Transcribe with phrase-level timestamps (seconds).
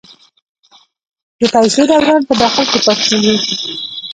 [1.39, 3.35] د پیسو دوران په داخل کې پاتې کیږي؟